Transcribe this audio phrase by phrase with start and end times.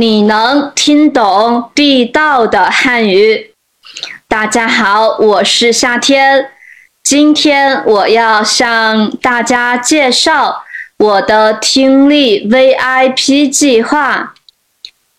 [0.00, 3.52] 你能听懂地道的汉语。
[4.26, 6.52] 大家好，我是夏天。
[7.04, 10.64] 今天我要向大家介绍
[10.96, 14.32] 我的听力 VIP 计划。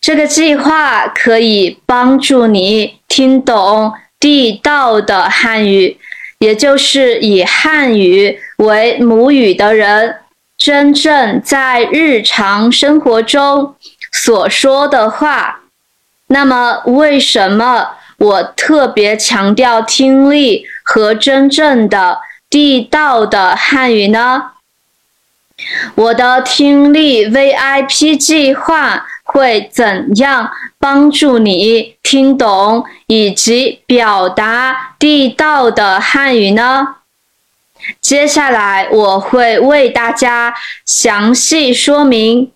[0.02, 6.00] 这个计划可以帮助你听懂地道的汉语，
[6.39, 10.16] 也就是以汉语为母语的人
[10.57, 13.75] 真正在日常生活中
[14.12, 15.62] 所说的话。
[16.27, 20.66] 那么，为什么我特别强调听力？
[20.84, 24.52] 和真正的地道的汉语呢？
[25.95, 36.96] 我的听力 VIP 计划会怎样帮助你听懂以及表达地道的汉语呢？
[38.02, 40.54] 接下来我会为大家
[40.85, 42.52] 详细说明。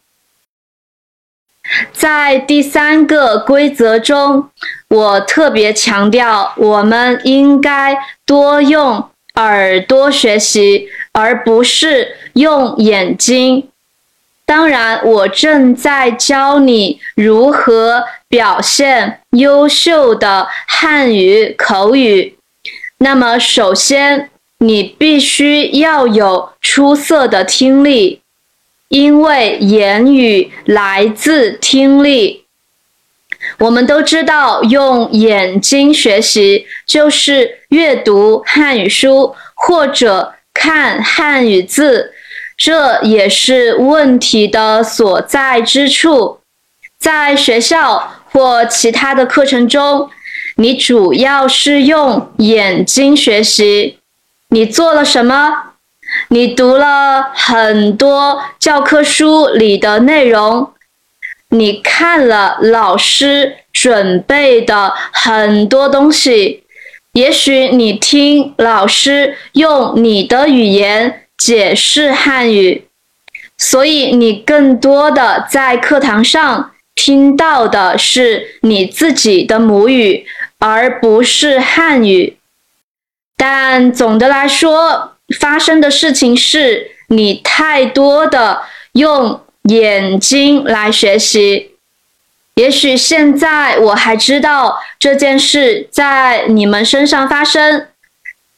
[1.92, 4.50] 在第三个规则中，
[4.90, 13.68] 我特别强调，我们应该多用耳朵学习，而不是用眼睛。
[14.46, 22.38] 当然，我正在教你如何表现优秀的汉语口语。
[23.00, 28.22] 那么，首先，你必须要有出色的听力。
[28.96, 32.46] 因为言语来自听力，
[33.60, 42.14] 我们都知道，用眼睛学习就是阅读汉语书或者看汉语字，
[42.56, 46.40] 这也是问题的所在之处。
[46.98, 50.10] 在学校或其他的课程中，
[50.56, 54.00] 你主要是用眼睛学习，
[54.48, 55.75] 你做了什么？
[56.30, 60.72] 你读了很多教科书里的内容，
[61.50, 66.64] 你看了老师准备的很多东西，
[67.14, 72.88] 也许你听老师用你的语言解释汉语，
[73.58, 80.26] 所以你更多的在课堂上听到的是你自己的母语，
[80.60, 82.38] 而不是汉语。
[83.38, 88.64] 但总的来说，发生的事情是你太多的
[88.94, 91.72] 用眼睛来学习。
[92.56, 97.88] 也许现在我还知道这件事在你们身上发生，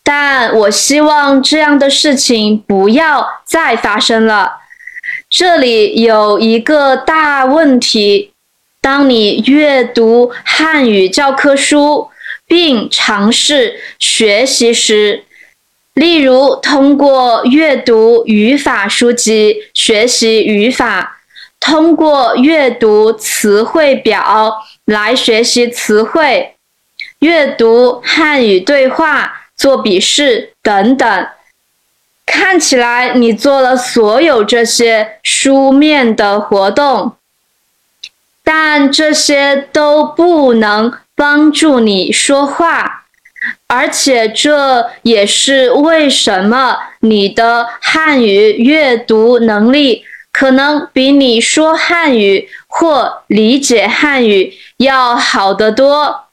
[0.03, 4.57] 但我希望这样的事情不要再发生了。
[5.29, 8.33] 这里有一个大问题：
[8.79, 12.09] 当你阅读汉语教科书
[12.45, 15.25] 并尝试学习时，
[15.97, 21.17] 例如，通过阅读语法书籍学习语法，
[21.59, 26.53] 通过阅读词汇表来学习词汇，
[27.17, 31.27] 阅读汉语对话做笔试等等。
[32.27, 37.13] 看起来你做了所有这些书面的活动，
[38.43, 43.06] 但这些都不能帮助你说话。
[43.67, 56.23] 而且这也是为什么你的汉语阅读能力可能比你说汉语或理解汉语要好得多。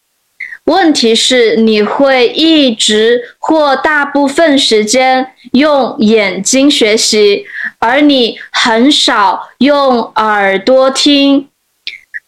[0.65, 7.45] 问题是你会一直或大部分时间用眼睛学习，
[7.79, 11.49] 而你很少用耳朵听。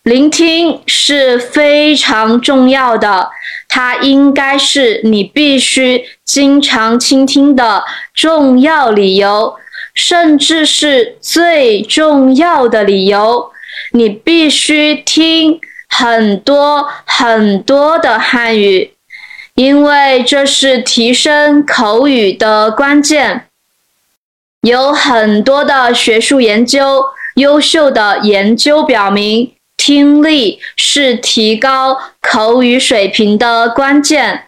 [0.06, 3.28] 聆听是非常重要的。
[3.68, 7.82] 它应该是你必须经常倾听的
[8.14, 9.56] 重要理由，
[9.92, 13.50] 甚至是最重要的理由。
[13.90, 18.92] 你必须听很多很多的汉语，
[19.56, 23.48] 因为这是提升口语的关键。
[24.60, 29.55] 有很多的学术研究，优秀的研究表明。
[29.86, 34.46] 听力是提高口语水平的关键。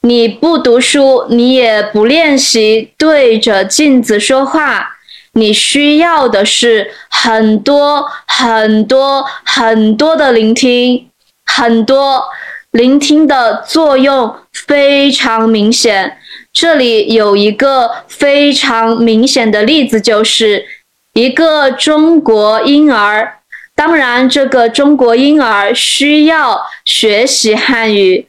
[0.00, 4.96] 你不读书，你也不练习对着镜子说话，
[5.34, 11.06] 你需要的是很多很多很多的聆听，
[11.44, 12.24] 很多
[12.70, 16.16] 聆听的作用非常明显。
[16.50, 20.64] 这里有一个非常明显的例子，就是
[21.12, 23.35] 一个中国婴儿。
[23.76, 28.26] 当然，这个中国婴儿需要学习汉语。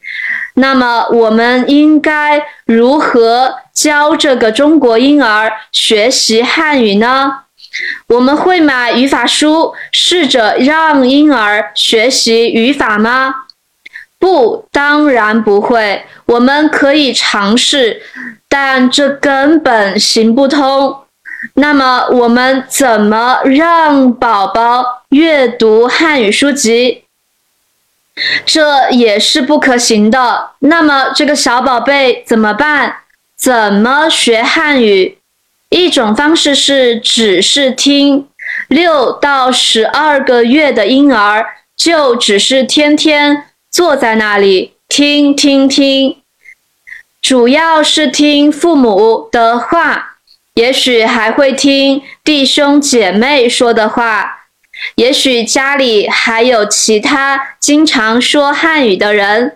[0.56, 7.44] 那么，我们应该如何教这个中国婴儿学习汉语呢？
[8.08, 13.34] 我们会买语法书，试着让婴儿学习语法吗？
[14.20, 16.04] 不，当然不会。
[16.26, 18.02] 我们可以尝试，
[18.50, 21.07] 但这根本行不通。
[21.54, 27.04] 那么，我们怎么让宝宝阅读汉语书籍？
[28.46, 30.52] 这也是不可行的。
[30.60, 32.98] 那么，这个小宝贝怎么办？
[33.36, 35.20] 怎么学汉语？
[35.70, 38.28] 一种方式是只是听，
[38.70, 41.46] 六到十二个月的婴儿
[41.76, 46.18] 就只是天天坐在那里听听听，
[47.22, 50.07] 主要是听父母的话，
[50.58, 54.48] 也许还会听弟兄姐妹说的话，
[54.96, 59.56] 也许家里还有其他经常说汉语的人。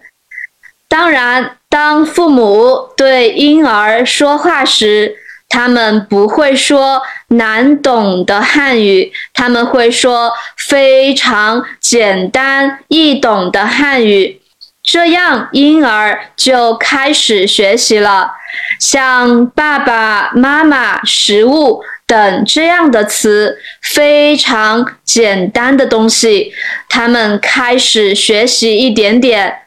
[0.88, 5.16] 当然，当父母对婴儿说话时，
[5.50, 14.41] 他们不会说难懂的汉语，他们会说非常简单易懂的汉语，
[14.84, 18.32] 这样婴儿就开始学习了。
[18.80, 26.52] 像爸爸妈妈、食物等这样的词，非常简单的东西，
[26.90, 29.60] 他们开始学习一点点。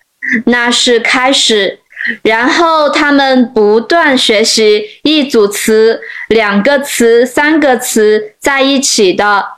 [0.46, 1.78] 那是开始，
[2.22, 9.53] 然后他们不断学习一组词、两个词、三个词在一起的。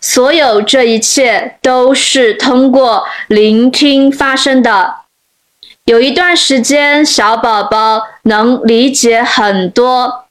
[0.00, 4.96] 所有这一切都是通过聆听发生的。
[5.84, 10.24] 有一段时间，小宝宝能理解很多。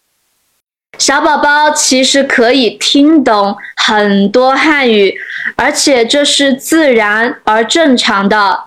[0.97, 5.15] 小宝宝其实可以听懂很多汉语，
[5.55, 8.65] 而且这是自然而正常的。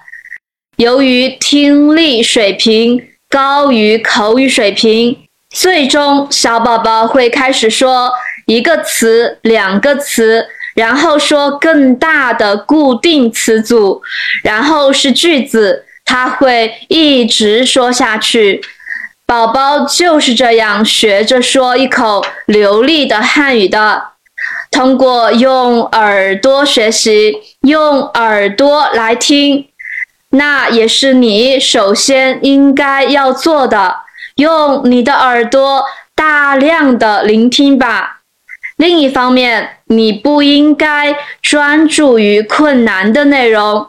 [0.76, 5.18] 由于听力水平高于口语水平，
[5.50, 8.12] 最终小宝宝会开始说
[8.46, 10.46] 一个词、两个词，
[10.80, 14.00] 然后说更大的固定词组，
[14.42, 18.62] 然后是句子，他会一直说下去。
[19.26, 24.02] 宝宝就是这样学着说一口流利的汉语的，
[24.70, 29.66] 通过用耳朵学习，用耳朵来听。
[30.30, 33.96] 那也是你首先应该要做的，
[34.36, 35.84] 用你的耳朵
[36.14, 38.19] 大量的聆听吧。
[38.80, 43.86] 另一方面，你不应该专注于困难的内容，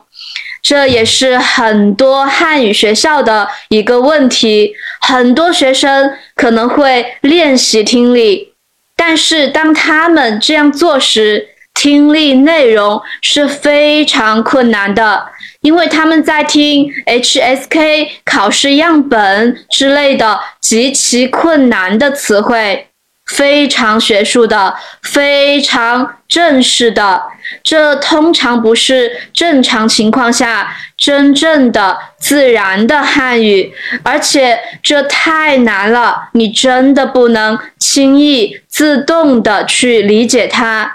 [0.61, 4.73] 这也是很多汉语学校的一个问题。
[4.99, 8.53] 很多学生可能会练习听力，
[8.97, 15.25] 但是当他们这样做时，听力内容是非常困难的。
[15.61, 22.87] 因为他们在听 HSK 考试样本之类的极其困难的词汇，
[23.31, 27.23] 非常学术的、非常正式的，
[27.63, 33.73] 这通常不是正常情况下真正的自然的汉语，
[34.03, 40.91] 而且这太难了，你真的不能轻易自动的去理解它。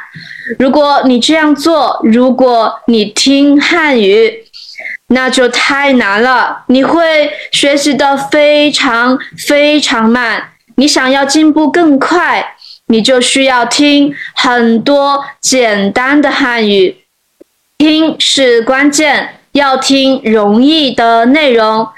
[0.59, 4.45] 如果你这样做，如果你听汉语，
[5.09, 9.19] 那就太难了，你会学习的非常
[9.49, 10.51] 非常慢。
[10.77, 12.55] 你想要进步更快，
[12.87, 16.97] 你就需要听很多简单的汉语。
[17.79, 21.89] 听是关键，要听容易的内容。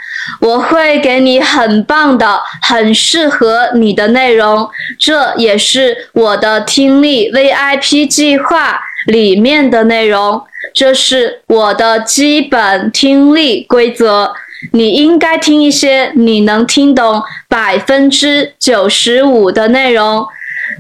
[0.41, 4.69] 我会给你很棒的、很适合你的内容，
[4.99, 10.45] 这也是我的听力 VIP 计划里面的内容。
[10.75, 14.35] 这是我的基本听力规则。
[14.73, 20.27] 你应该听一些你能听懂百分之九十五的内容。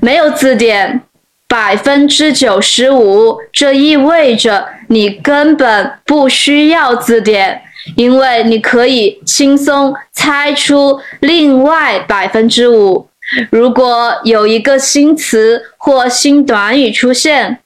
[0.01, 1.03] 没有字典，
[1.49, 7.63] 百分之九十五，这意味着你根本不需要字典，
[7.97, 13.09] 因为你可以轻松猜出另外百分之五。
[13.51, 17.59] 如果有一个新词或新短语出现，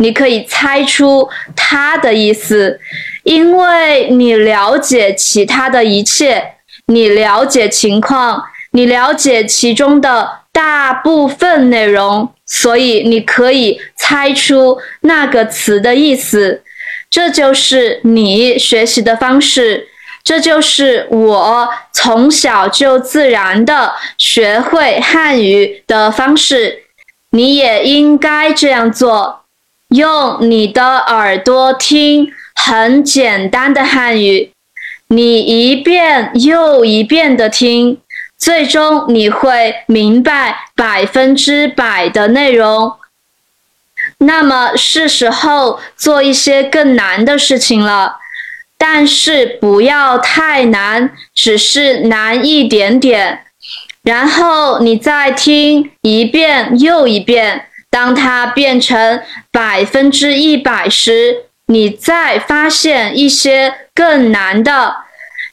[0.00, 2.80] 你可以猜出它的意思，
[3.22, 6.54] 因为你了解其他的一切，
[6.86, 8.42] 你了解情况，
[8.72, 16.62] 你了解其中的大部分内容，所以你可以猜出那个词的意思。
[17.10, 19.88] 这就是你学习的方式，
[20.24, 26.84] 这就是我从小就自然的学会汉语的方式。
[27.32, 29.39] 你也应该这样做。
[29.90, 34.52] 用你的耳朵听很简单的汉语，
[35.08, 37.98] 你一遍又一遍的听，
[38.38, 42.96] 最终你会明白百分之百的内容。
[44.18, 48.18] 那么是时候做一些更难的事情了。
[48.78, 53.44] 但是不要太难，只是难一点点。
[54.02, 59.20] 然后你再听一遍又一遍，当它变成
[59.50, 64.96] 百分之一百时，你再发现一些更难的，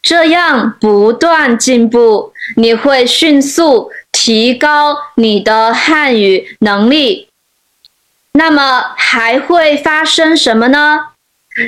[0.02, 7.28] 这样不断进步，你会迅速提高你的汉语能力。
[8.34, 11.08] 那么还会发生什么呢？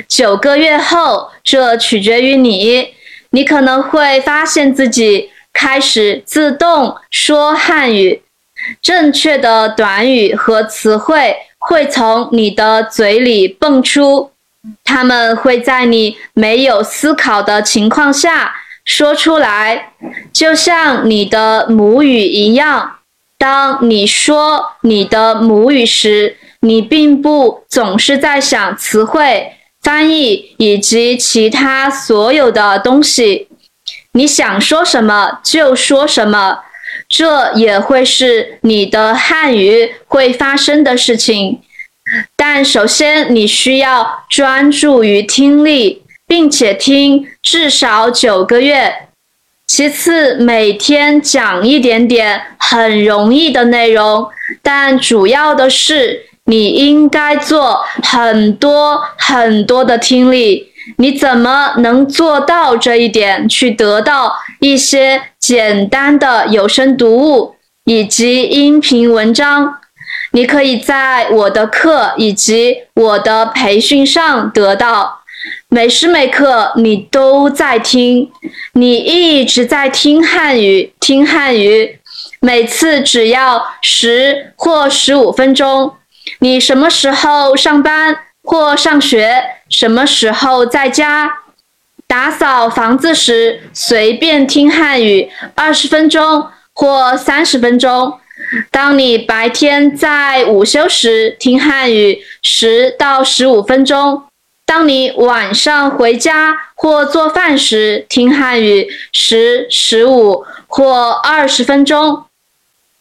[0.06, 2.94] 九个月后，这取决于你。
[3.30, 8.22] 你可能会发现自己开始自动说汉语，
[8.80, 14.30] 正确的短语和词汇会从你的嘴里蹦出，
[14.84, 19.92] 他们会在你没有思考的情况下说出来，
[20.32, 22.98] 就像你的母语一样。
[23.38, 29.54] 当你说你的母语时，你并不总是在想词汇。
[29.82, 33.48] 翻译以及其他所有的东西，
[34.12, 36.58] 你想说什么就说什么，
[37.10, 41.60] 这也会是你的汉语会发生的事情。
[42.34, 49.08] 但首先你需要专注于听力，并且听至少九个月。
[49.66, 54.26] 其次，每天讲一点点很容易的内容，
[54.62, 56.30] 但主要的是。
[56.44, 63.48] 你应该做很多很多的听力，你怎么能做到这一点？
[63.48, 69.78] 去得到一些简单的有声读物以及音频文章，
[70.32, 75.20] 你可以在我的课以及我的培训上得到。
[75.68, 78.30] 每时每刻你都在听，
[78.74, 81.98] 你一直在听汉语，听汉语，
[82.40, 85.94] 每次只要十或十五分钟。
[86.40, 89.42] 你什么时候上班或上学？
[89.70, 91.38] 什么时候在家
[92.06, 98.18] 打扫房子时，随便听汉语二十分钟或三十分钟。
[98.72, 104.24] 当你白天在午休时听汉语十到十五分钟。
[104.66, 112.24] 当你晚上回家或做饭时听汉语十、十五或二十分钟。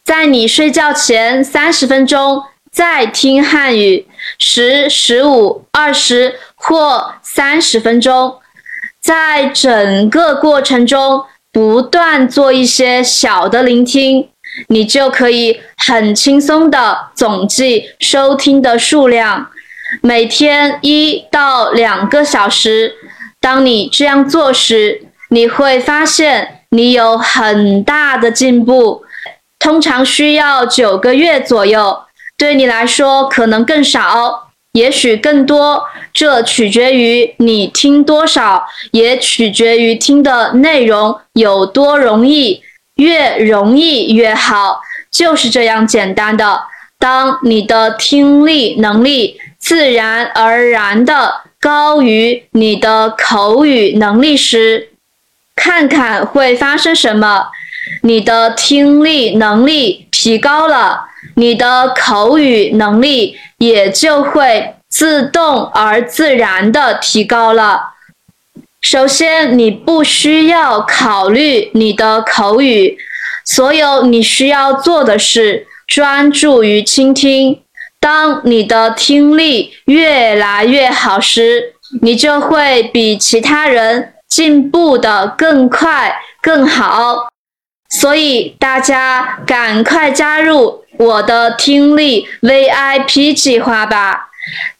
[0.03, 2.43] 在你睡觉前三十分钟。
[2.71, 4.05] 再听汉语
[4.37, 8.37] 十、十五、二十或三十分钟，
[9.01, 14.29] 在整个过程中不断做一些小的聆听，
[14.67, 19.49] 你就可以很轻松的总计收听的数量，
[20.01, 22.93] 每天一到两个小时。
[23.41, 29.03] 当你这样做时，你会发现你有很大的进步，
[29.57, 32.03] 通常需要九个月左右。
[32.39, 42.63] 对你来说可能更少，也许更多，这取决于你听多少，也取决于听的内容有多容易，
[42.95, 44.79] 越容易越好，
[45.11, 46.61] 就是这样简单的。
[46.97, 54.89] 当你的听力能力自然而然的高于你的口语能力时，
[55.57, 57.47] 看看会发生什么。
[58.03, 61.07] 你的听力能力提高了。
[61.39, 67.93] 你的口语能力也就会自动而自然的提高了。
[68.81, 72.97] 首先，你不需要考虑你的口语，
[73.45, 77.61] 所有你需要做的是专注于倾听。
[78.01, 87.29] 当你的听力越来越好时，你就会比其他人进步的更快、更好。
[87.89, 90.83] 所以，大家赶快加入！
[90.99, 94.31] 我的听力 VIP 计划吧，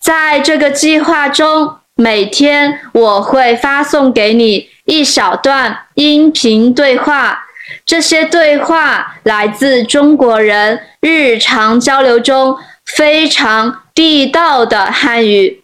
[0.01, 7.45] 在这个计划中，每天我会发送给你一小段音频对话，
[7.85, 15.63] 这些对话来自中国人日常交流中非常地道的汉语。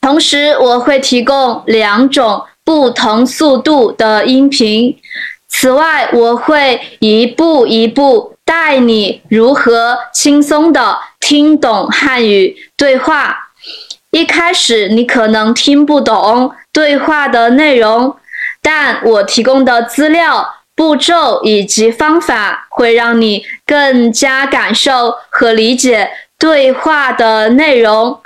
[0.00, 4.96] 同时，我会提供两种不同速度的音频。
[5.48, 8.36] 此外，我会一步一步。
[8.50, 13.50] 带你如何轻松地听懂汉语对话。
[14.10, 18.16] 一开始你可能听不懂对话的内容，
[18.60, 28.18] 但我提供的资料、步骤以及方法会让你更加感受和理解对话的内容，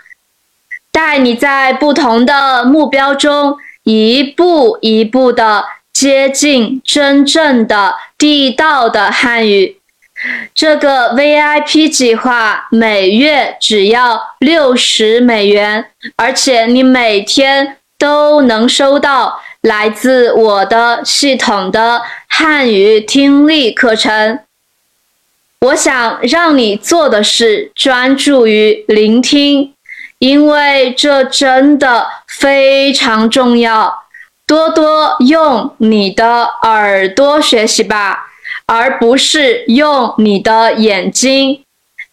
[0.91, 9.77] 带你在不同的目标中一步一步的接近真正的地道的汉语。
[10.55, 24.41] 这个 VIP 计划每月只要六十美元，而且你每天都能收到来自我的系统的汉语听力课程。
[25.61, 29.75] 我想让你做的是专注于聆听，
[30.19, 34.05] 因为这真的非常重要。
[34.47, 38.34] 多多用你的耳朵学习吧，
[38.67, 41.63] 而不是用你的眼睛，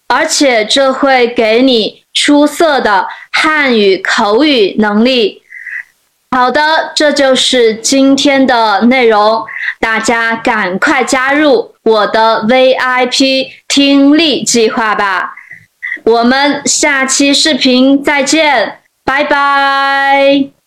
[0.07, 5.41] 而且这会给你出色的汉语口语能力。
[6.31, 9.43] 好的，这就是今天的内容，
[9.79, 15.35] 大家赶快加入我的 VIP 听力计划吧。
[16.03, 20.60] 我们下期视频再见，拜拜。